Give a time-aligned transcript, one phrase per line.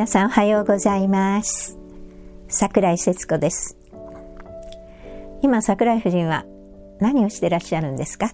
[0.00, 1.76] 皆さんおはようございます。
[2.48, 3.76] 桜井節子です。
[5.42, 6.46] 今桜井夫人は
[7.00, 8.32] 何をしてらっしゃるんですか？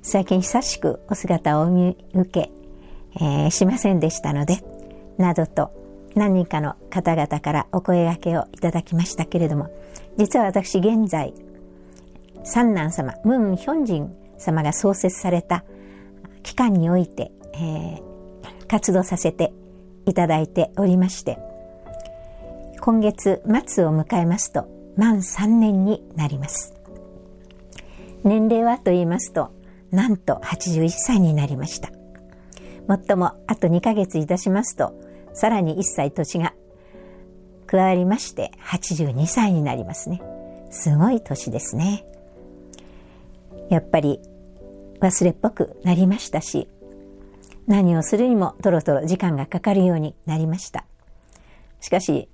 [0.00, 2.50] 最近久しくお姿をお見受け、
[3.16, 4.64] えー、しませんでしたので
[5.18, 5.72] などと
[6.14, 9.68] 何人かの方々からお声掛けをいただきましたけれども
[10.16, 11.34] 実は私現在
[12.44, 15.64] 三男様ムン・ヒョンジン様が創設された
[16.42, 18.00] 期間において、えー、
[18.68, 19.52] 活動させて
[20.10, 21.38] いただいておりまして
[22.80, 26.74] 今月末を迎えますと満3年になります。
[28.24, 29.52] 年齢はと言いますと
[29.90, 31.90] なんと81歳になりました。
[32.88, 34.94] もっともあと2ヶ月いたしますと
[35.32, 36.54] さらに1歳年が
[37.66, 40.20] 加わりまして82歳になりますね。
[40.70, 42.04] すごい年ですね。
[43.68, 44.20] やっぱり
[45.00, 46.68] 忘れっぽくなりましたし
[47.66, 50.84] 何をするにもとろとろ時間がかかるようになりました。
[51.80, 52.28] しかし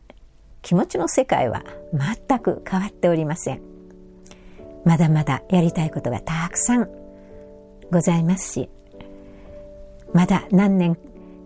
[0.62, 3.60] 気持ちの世界は全く変わっておりません。
[4.84, 6.88] まだまだやりたいことがたくさん
[7.90, 8.68] ございますし
[10.12, 10.96] まだ何年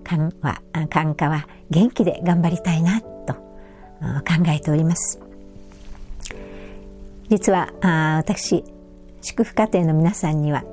[0.04, 3.40] 間は間かは元気で頑張りたいなと考
[4.48, 5.20] えております。
[7.28, 7.72] 実は
[8.18, 8.64] 私
[9.22, 10.64] 祝福家庭の皆さんには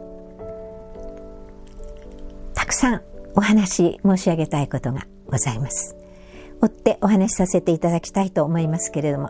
[2.78, 3.02] さん
[3.36, 5.96] お話申し上げたいことがございます。
[6.62, 9.30] 追ってお話しさせていただきたいと思いますけれども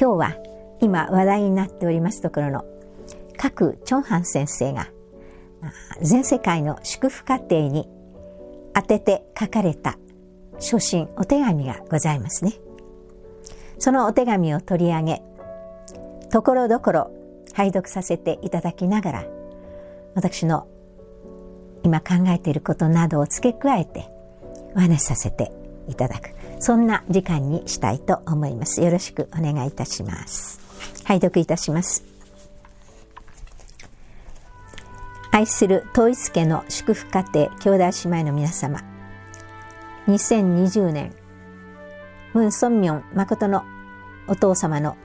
[0.00, 0.36] 今日は
[0.80, 2.64] 今話題になっておりますところの
[3.36, 4.88] 各チョンハン先生が
[6.00, 7.88] 全世界の祝福家庭に
[8.74, 9.98] 当てて書かれた
[10.58, 12.52] 書信お手紙がございますね。
[13.78, 15.22] そのお手紙を取り上げ
[16.30, 17.10] ところどころ
[17.54, 19.24] 拝読させていただきながら
[20.14, 20.68] 私の
[21.84, 24.08] 今考えていることなどを付け加えて
[24.74, 25.52] お話しさせて
[25.88, 26.30] いただく。
[26.58, 28.82] そんな時間にしたいと思います。
[28.82, 30.60] よろしくお願いいたします。
[31.04, 32.04] 拝読いたします。
[35.32, 38.80] 愛する統一家の祝福家庭兄弟姉妹の皆様。
[40.06, 41.12] 2020年
[42.34, 43.64] ムン・ソンミョン誠の
[44.26, 44.96] お父様の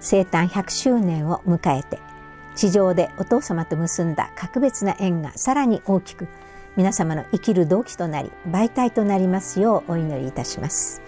[0.00, 1.98] 生誕100周年を迎えて
[2.54, 6.28] 地上でお父様と結んだ格別な縁がさらに大きく
[6.76, 11.02] 皆様の生きる動機となり媒体となりますようお祈りいたします。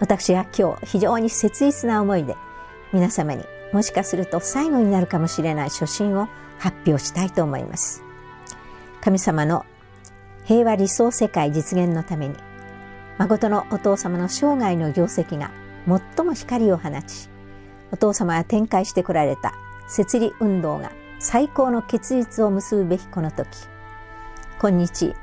[0.00, 2.36] 私は今日非常に切実な思いで
[2.92, 6.28] 皆様にもしかすると最後になるかもしれない初心を
[6.58, 8.02] 発表したいと思います。
[9.00, 9.64] 神様の
[10.44, 12.36] 平和理想世界実現のために
[13.18, 15.50] 誠のお父様の生涯の業績が
[15.86, 17.28] 最も光を放ち
[17.92, 19.54] お父様が展開してこられた
[19.88, 23.48] 摂理運動が最高の結実を結ぶべきこの時。
[24.60, 25.14] 今日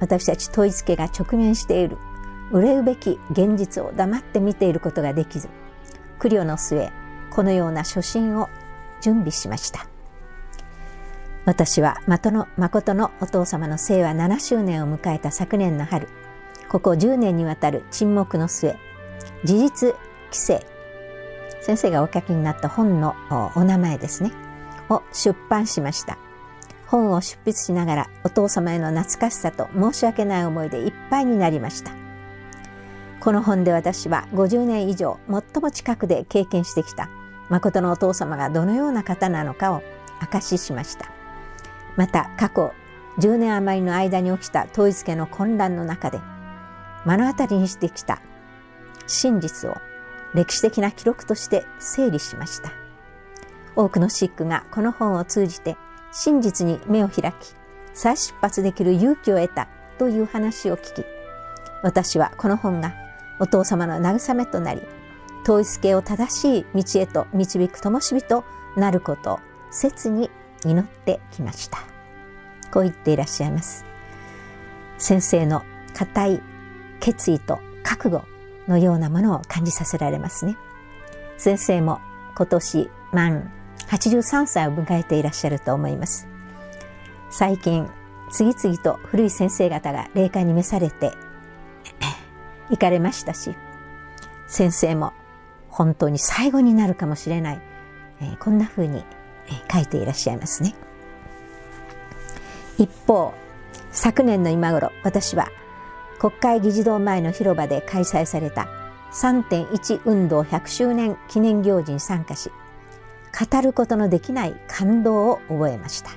[0.00, 1.98] 私たち統一家が直面している。
[2.52, 5.48] 憂うべき現実を黙って見ていることができず
[6.18, 6.90] 苦慮の末
[7.30, 8.48] このような初心を
[9.00, 9.86] 準備しました。
[11.44, 16.08] 私は誠の誠のお父様の生は7周年を迎えた昨年の春
[16.70, 18.76] ここ10年にわたる沈黙の末
[19.44, 19.94] 事実
[20.30, 20.64] 規制
[21.64, 23.16] 先生がお書きになった本の
[23.56, 24.32] お名前ですね。
[24.90, 26.18] を出版しました。
[26.86, 31.92] 本を執筆しながらお父様への懐かしさと申し訳ない思いでいっぱいになりました。
[33.18, 37.08] この本で私は50年以上最も近くで経験してきた
[37.48, 39.82] 誠のお父様がどのような方なのかを
[40.20, 41.10] 証ししました。
[41.96, 42.74] また過去
[43.20, 46.20] 10年余りの間に起きた統一家の混乱の中で
[47.06, 48.20] 目の当たりにしてきた
[49.06, 49.76] 真実を
[50.34, 52.84] 歴史的な記録として整理しました。
[53.76, 55.76] 多くのシックがこの本を通じて
[56.12, 57.54] 真実に目を開き
[57.92, 59.68] 再出発できる勇気を得た
[59.98, 61.04] という話を聞き
[61.82, 62.94] 私はこの本が
[63.40, 64.82] お父様の慰めとなり
[65.42, 68.44] 統一系を正しい道へと導く灯火と
[68.76, 70.30] なることを切に
[70.64, 71.78] 祈ってきました。
[72.72, 73.84] こう言っていらっしゃいます。
[74.96, 75.62] 先生の
[75.92, 76.42] 固い
[77.00, 78.24] 決意と覚悟
[78.68, 80.56] のようなものを感じさせられますね。
[81.36, 82.00] 先生も
[82.36, 83.52] 今年満
[83.88, 86.28] 83歳を迎えていらっしゃると思います。
[87.30, 87.88] 最近
[88.30, 91.12] 次々と古い先生方が霊界に召されて
[92.70, 93.54] 行かれましたし
[94.46, 95.12] 先生も
[95.68, 97.60] 本当に最後になるかもしれない、
[98.20, 99.04] えー、こんな風に、
[99.48, 100.74] えー、書いていらっしゃいますね。
[102.78, 103.34] 一方
[103.90, 105.48] 昨年の今頃私は
[106.18, 108.68] 国会議事堂前の広場で開催された
[109.12, 112.50] 3.1運動100周年記念行事に参加し
[113.50, 116.10] 語ることのできない感動を覚えました。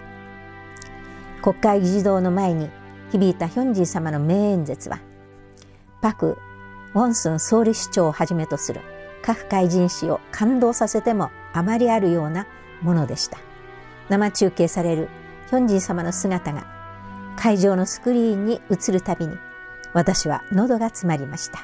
[1.41, 2.69] 国会議事堂の前に
[3.11, 4.99] 響いたヒョンジー様の名演説は
[6.01, 6.37] パク・
[6.93, 8.81] ウォンスン総理市長をはじめとする
[9.21, 12.47] 各界人士を感動させてもあまりあるような
[12.81, 13.37] ものでした。
[14.09, 15.09] 生中継される
[15.49, 16.65] ヒョンジー様の姿が
[17.35, 19.37] 会場のスクリーンに映るたびに
[19.97, 21.57] 私は喉が詰まりました。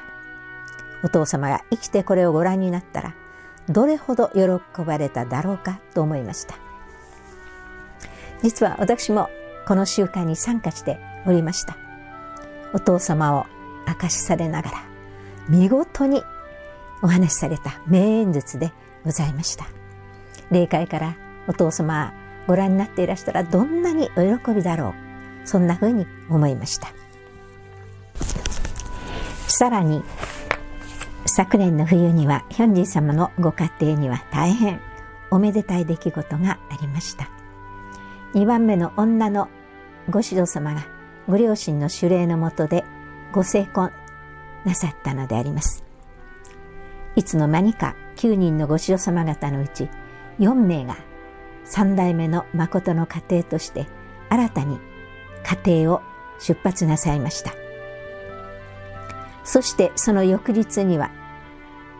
[1.04, 3.14] お父様が生きてこれをご覧になったら
[3.68, 6.56] どれほど喜ばれただろうかと思いました。
[8.42, 9.30] 実は私も
[9.68, 11.76] この集会に参加しておりました。
[12.72, 13.46] お父様を
[13.86, 14.84] 明かしされながら
[15.48, 16.20] 見事に
[17.02, 18.72] お話しされた名演説で
[19.04, 19.66] ございました。
[20.50, 21.16] 霊界から
[21.46, 22.12] お父様
[22.48, 27.03] ご覧になっていらしたらどんなにお喜びだろうそんなふうに思いました。
[29.46, 30.02] さらに
[31.26, 34.80] 昨年の冬にはヒョンジー様のご家庭には大変
[35.30, 37.28] おめでたい出来事がありました。
[38.34, 39.48] 2番目の女の
[40.10, 40.86] ご指導様が
[41.28, 42.84] ご両親の守礼のもとで
[43.32, 43.90] ご成婚
[44.64, 45.84] なさったのであります。
[47.16, 49.88] いつの間にか9人のご指導様方のうち
[50.40, 50.96] 4名が
[51.66, 53.86] 3代目の誠の家庭として
[54.28, 54.78] 新たに
[55.64, 56.02] 家庭を
[56.38, 57.63] 出発なさいました。
[59.44, 61.10] そしてその翌日には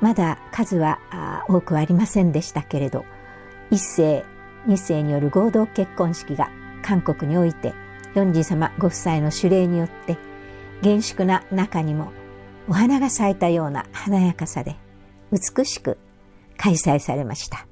[0.00, 0.98] まだ数は
[1.48, 3.04] 多くはありませんでしたけれど
[3.70, 4.24] 一世
[4.66, 6.50] 二世による合同結婚式が
[6.82, 7.74] 韓国において
[8.14, 10.16] ヨンジー様ご夫妻の指令によって
[10.82, 12.12] 厳粛な中にも
[12.68, 14.76] お花が咲いたような華やかさで
[15.32, 15.98] 美しく
[16.56, 17.66] 開催されました。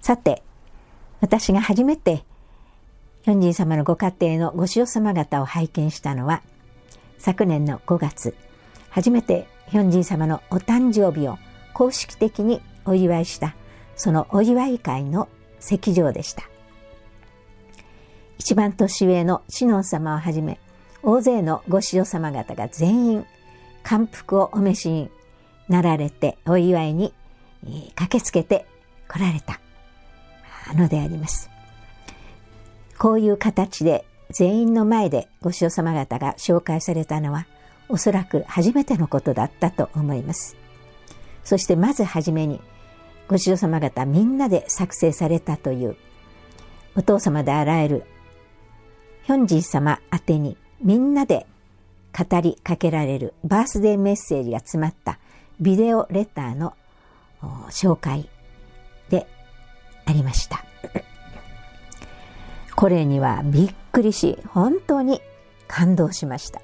[0.00, 0.42] さて
[1.20, 2.24] 私が初めて
[3.24, 6.42] ヨンジン様のご家庭のご塩様方を拝見したのは
[7.18, 8.34] 昨年の5月
[8.90, 11.38] 初めてヒョンジン様のお誕生日を
[11.74, 13.54] 公式的にお祝いした
[13.96, 15.28] そのお祝い会の
[15.58, 16.44] 席上でした。
[18.38, 20.60] 一番年上のシノン様をはじめ
[21.02, 23.26] 大勢のご子女様方が全員
[23.82, 25.10] 感服をお召しに
[25.68, 27.12] なられてお祝いに
[27.94, 28.66] 駆けつけて
[29.08, 29.60] 来られた。
[30.74, 31.50] のであります。
[32.98, 37.46] こういう形で全員の前でご師匠様方が紹介されたのは
[37.88, 40.56] おそらく初めてのことだったと思います。
[41.44, 42.60] そしてまずはじめに
[43.28, 45.96] ご師匠様方みんなで作成されたという
[46.96, 48.04] お父様であらゆる
[49.24, 51.46] ヒョンジー様宛てにみんなで
[52.16, 55.18] 語りかけられるバースデーメッセージが詰まった
[55.60, 56.74] ビデオレターの
[57.70, 58.28] 紹介
[59.10, 59.26] で
[60.04, 60.64] ありました。
[62.76, 65.22] これにはびっくりし、本当に
[65.66, 66.60] 感動しました。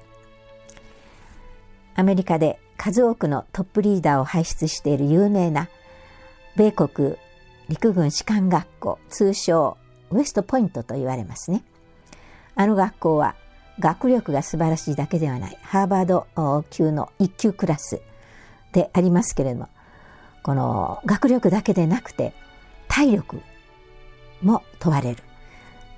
[1.95, 5.69] アメリカで数多くのトップリーダーを輩出している有名な
[6.55, 7.15] 米国
[7.67, 9.77] 陸軍士官学校、通称
[10.11, 11.63] ウエストポイントと言われますね。
[12.55, 13.35] あの学校は
[13.79, 16.27] 学力が素晴らしいだけではない、ハーバード
[16.69, 18.01] 級の一級クラス
[18.71, 19.69] でありますけれども、
[20.43, 22.35] この学力だけでなくて
[22.87, 23.41] 体力
[24.43, 25.23] も問われる。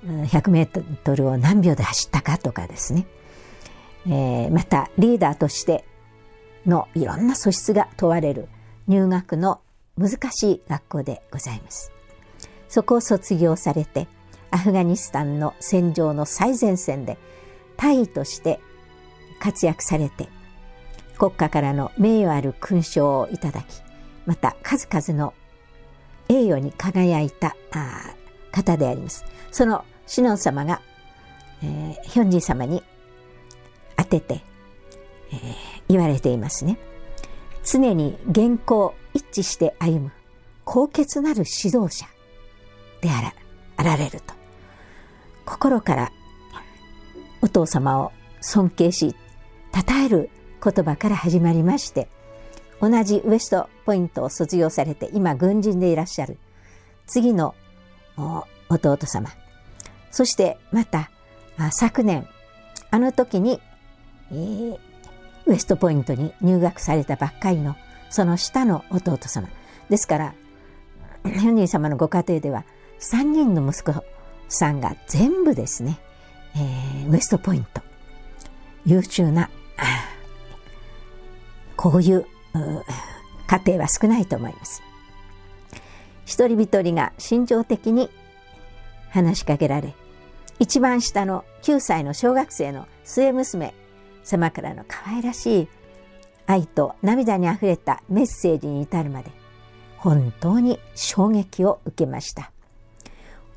[0.06, 3.06] 100メートルを何秒で走ったかとかですね、
[4.06, 5.84] えー、またリーダーとして
[6.64, 8.48] のいろんな素質が問われる
[8.86, 9.60] 入学の
[9.98, 11.92] 難しい学校でございます。
[12.68, 14.08] そこを卒業されて
[14.50, 17.18] アフガニスタンの戦場の最前線で
[17.76, 18.60] 大尉として
[19.40, 20.28] 活躍されて
[21.18, 23.82] 国家からの名誉ある勲章をいただき
[24.24, 25.34] また数々の
[26.28, 27.56] 栄誉に輝いた
[28.52, 29.24] 方であります。
[29.50, 30.80] そのシノン様が、
[31.62, 32.82] えー、ヒョンジン様に
[33.96, 34.42] 当てて、
[35.32, 35.38] えー、
[35.88, 36.78] 言われていますね。
[37.64, 40.12] 常に原稿一致して歩む
[40.64, 42.06] 高潔なる指導者
[43.00, 43.34] であら
[43.76, 44.34] あられると。
[45.44, 46.12] 心から
[47.40, 49.14] お父様を尊敬し、
[49.72, 50.30] 称える
[50.62, 52.08] 言葉から始まりまして、
[52.80, 56.38] 同じウエストポイントを卒業されて今軍人でいらっしゃる
[57.06, 57.54] 次の
[58.68, 59.30] 弟様、
[60.16, 61.10] そしてまた
[61.58, 62.26] あ昨年
[62.90, 63.60] あの時に、
[64.30, 64.78] えー、
[65.44, 67.76] ウエストポイントに入学されたばっかりの
[68.08, 69.46] その下の弟様
[69.90, 70.34] ですから
[71.22, 72.64] ヘンリー様のご家庭では
[72.98, 74.02] 3人の息子
[74.48, 75.98] さんが全部ですね、
[76.54, 77.82] えー、ウエストポイント
[78.86, 79.50] 優秀な
[81.76, 82.24] こういう
[83.46, 84.82] 家庭は少ないと思います。
[86.24, 88.08] 一人一人が心情的に
[89.10, 89.94] 話しかけられ
[90.58, 93.74] 一番下の9歳の小学生の末娘
[94.24, 95.68] 様からの可愛らしい
[96.46, 99.30] 愛と涙にあふれたメッセージに至るまで
[99.98, 102.52] 本当に衝撃を受けました。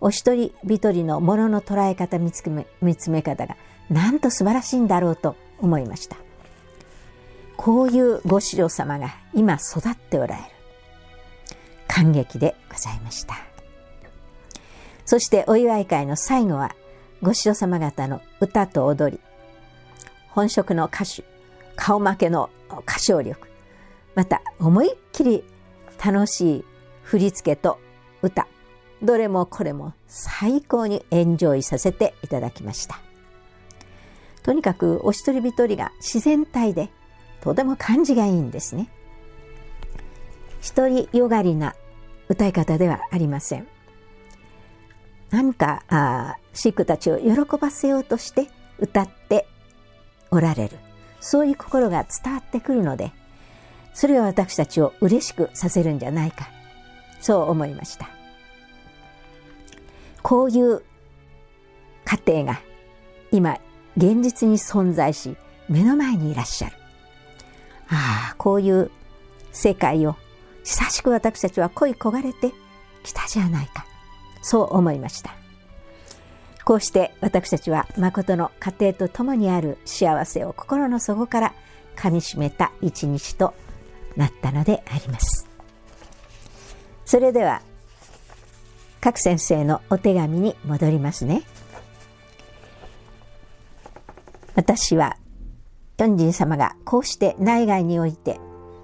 [0.01, 3.57] お一人一人のものの捉え方見つめ見つめ方が
[3.89, 6.15] なんと素晴らしいんだろうと思いました。
[7.57, 10.47] こういうご師匠様が今育っておられる
[11.87, 13.35] 感激でございました。
[15.05, 16.75] そしてお祝い会の最後は
[17.21, 19.19] ご師匠様方の歌と踊り
[20.29, 21.23] 本職の歌手
[21.75, 22.49] 顔負けの
[22.87, 23.49] 歌唱力
[24.15, 25.43] また思いっきり
[26.03, 26.65] 楽しい
[27.03, 27.79] 振り付けと
[28.21, 28.47] 歌
[29.01, 32.99] どれもこれも最高にエンジョイさせていただきました。
[34.43, 36.89] とにかくお一人一人が自然体で
[37.41, 38.89] とても感じがいいんですね。
[40.61, 41.75] 一人よがりな
[42.27, 43.67] 歌い方ではありません。
[45.31, 48.47] 何かあシックたちを喜ばせようとして
[48.79, 49.47] 歌って
[50.31, 50.77] おられる。
[51.19, 53.11] そういう心が伝わってくるので
[53.93, 56.49] それは私たちを嬉しくさせるんじゃないか。
[57.19, 58.09] そう思いました。
[60.23, 60.81] こういう
[62.05, 62.61] 家庭が
[63.31, 63.59] 今
[63.97, 65.35] 現実に存在し
[65.67, 66.75] 目の前にいらっしゃる。
[67.89, 68.91] ああこういう
[69.51, 70.15] 世界を
[70.63, 72.53] 久しく私たちは恋焦がれて
[73.03, 73.85] きたじゃないか。
[74.41, 75.35] そう思いました。
[76.65, 81.53] こうして私たちは誠の家庭と共にある幸せを心の底から
[81.95, 83.53] かみしめた一日と
[84.15, 85.47] なったのであります。
[87.05, 87.61] それでは
[89.01, 91.41] 各先生のお手紙に戻りますね。
[94.55, 95.17] 私は
[95.97, 98.39] 四神様がこうして内外において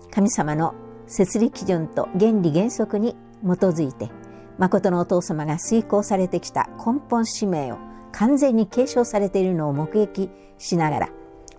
[0.10, 0.74] 神様の
[1.08, 4.10] 設理基準と原理原則に基づいて
[4.58, 7.78] 誠のお父様が遂行されてきた根本使命を
[8.12, 11.10] 完全に継承されているのを目撃しながら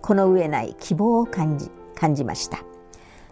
[0.01, 2.67] この上ない希望を感じ感じました。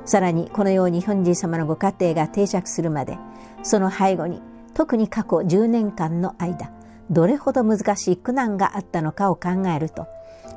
[0.05, 3.17] さらにこのようにヒョンジー様のご家庭が定着するまで
[3.63, 4.41] その背後に
[4.73, 6.71] 特に過去10年間の間
[7.09, 10.07] どれほど難しい苦難があったのかを考えると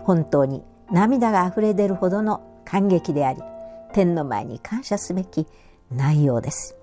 [0.04, 3.42] 本当に涙が溢れ出るほどの感激であり
[3.92, 5.46] 天の前に感謝すべき
[5.90, 6.77] 内容です。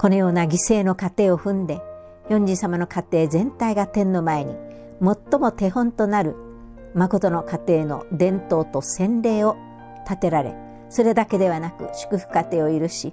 [0.00, 1.82] このような犠牲の過程を踏んで
[2.30, 4.56] 四神様の家庭全体が天の前に
[5.02, 6.36] 最も手本となる
[6.94, 9.58] 誠の家庭の伝統と洗礼を
[10.08, 10.54] 立てられ
[10.88, 13.12] それだけではなく祝福家庭を許し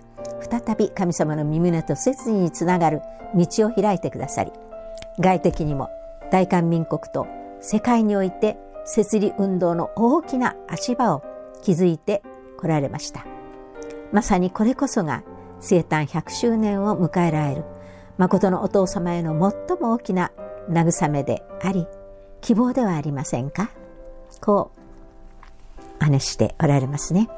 [0.50, 3.02] 再び神様の耳根と切につながる
[3.36, 4.54] 道を開いてくださり
[5.20, 5.90] 外的にも
[6.32, 7.28] 大韓民国と
[7.60, 11.24] 世界において設理運動の大きな足場を
[11.62, 12.24] 築いて
[12.58, 13.26] こられました。
[14.12, 15.24] まさにこれこそが
[15.60, 17.66] 生誕100周年を迎えられる。
[18.18, 19.34] 誠のお父様への
[19.68, 20.32] 最も大きな
[20.70, 21.86] 慰めであり
[22.42, 23.70] 希望ではありませんか？
[24.42, 24.72] こ
[26.00, 27.30] う真似しておられますね。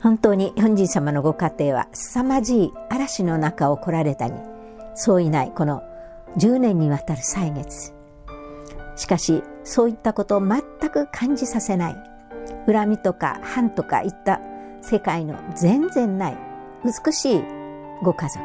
[0.00, 4.34] 本当に本人様のご家庭は凄まじい嵐の中を来られたに
[4.96, 5.82] そういないこの
[6.38, 7.92] 10年にわたる歳月。
[8.96, 11.96] しかしそういったことを全く感じさせない。
[12.66, 14.40] 恨みとか反とかいった
[14.82, 16.36] 世界の全然ない
[16.84, 17.44] 美しい
[18.02, 18.44] ご家族。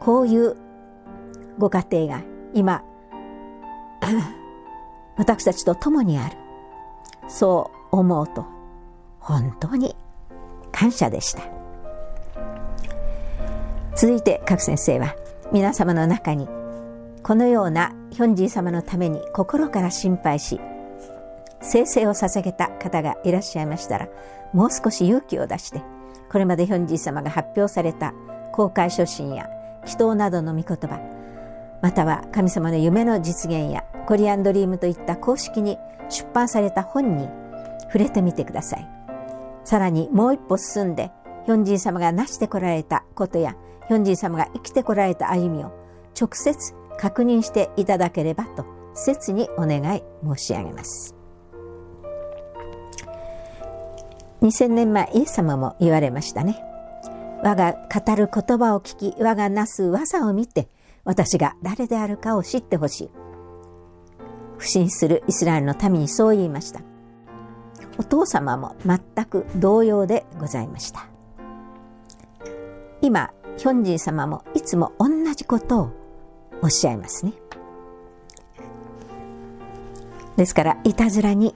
[0.00, 0.56] こういう
[1.58, 2.84] ご家庭が今
[5.16, 6.36] 私たちと共にある。
[7.28, 8.44] そう思うと
[9.18, 9.96] 本当に
[10.70, 11.42] 感謝でした。
[13.96, 15.14] 続いて各先生は
[15.52, 16.48] 皆様の中に
[17.22, 20.60] このようなヒョンジー様のために心から心配し
[21.62, 24.08] 生成を捧げた方がいらっしゃいましたら
[24.52, 25.82] もう少し勇気を出して
[26.34, 28.12] これまでヒョンジー様が発表された
[28.50, 29.48] 公開書信や
[29.84, 30.98] 祈祷などの御言葉
[31.80, 37.28] または神様の夢の実現やコリアンドリームといった公式に出版された本に
[37.82, 38.88] 触れてみてください。
[39.62, 41.12] さらにもう一歩進んで
[41.46, 43.54] ヒョンジン様が成してこられたことや
[43.86, 45.70] ヒョンジン様が生きてこられた歩みを
[46.20, 51.14] 直接確認していただければと切にお願い申し上げます。
[54.44, 56.62] 2000年前イエス様も言われましたね。
[57.42, 60.68] 我が語る言葉を聞き我がなす技を見て
[61.04, 63.10] 私が誰であるかを知ってほしい。
[64.58, 66.82] 不信するイスラエルの民にそう言いました。
[67.96, 71.06] お父様も全く同様でございました。
[73.00, 75.90] 今ヒョンジン様もいつも同じことを
[76.60, 77.32] おっしゃいますね。
[80.36, 81.54] ですからいたずらに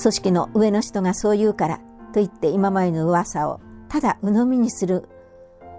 [0.00, 1.80] 組織の上の人がそう言うから
[2.12, 5.08] と言って今までの噂をただ鵜呑みにする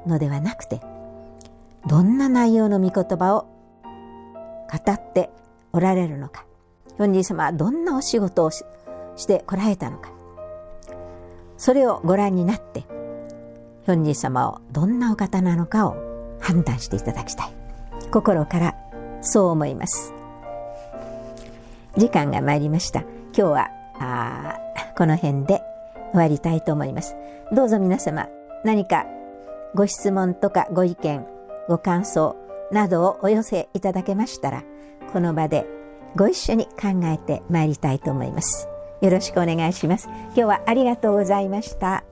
[0.06, 0.82] のではなくて
[1.88, 3.48] どんな内容の御言葉を
[4.72, 5.30] 語って
[5.72, 6.46] おられるのか。
[6.98, 8.63] ヒョンジン様はどんなお仕事をし
[9.28, 10.12] てこられたのか。
[11.58, 12.82] それをご覧になって
[13.86, 15.96] ヒョンジー様をどんなお方なのかを
[16.40, 17.54] 判断していただきたい。
[18.12, 18.75] 心から
[19.22, 20.13] そう思います。
[21.98, 23.02] 時間が参りました。
[23.02, 24.58] 今日はあ
[24.98, 25.73] この辺で。
[26.13, 27.17] 終わりたいと思います。
[27.51, 28.29] どうぞ皆様
[28.63, 29.05] 何か
[29.75, 31.25] ご質問とかご意見
[31.67, 32.38] ご感想
[32.72, 34.63] などをお寄せいただけましたら
[35.12, 35.65] この場で
[36.15, 38.70] ご一緒に考えてまいりたいと思います。
[39.01, 40.08] よろしくお願いします。
[40.08, 42.03] 今日はありがとうございました。